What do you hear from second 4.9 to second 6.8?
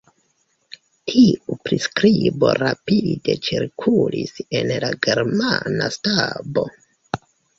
germana stabo.